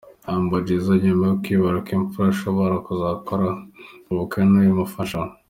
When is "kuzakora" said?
2.85-3.47